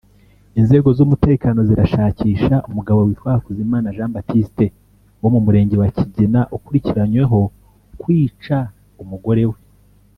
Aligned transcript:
Inzego 0.59 0.89
z’umutekano 0.97 1.59
zirashakisha 1.69 2.55
umugabo 2.69 2.99
witwa 3.07 3.29
Hakuzimana 3.35 3.93
Jean 3.95 4.11
Baptiste 4.15 4.65
wo 5.21 5.29
mu 5.33 5.39
Murenge 5.45 5.75
wa 5.81 5.89
Kigina 5.97 6.41
ukurikiranyweho 6.57 7.39
kwica 8.01 8.57
umugore 9.03 9.43
we 9.51 9.57